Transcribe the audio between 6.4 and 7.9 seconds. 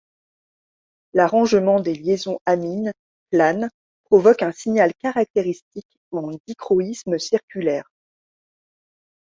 dichroïsme circulaire.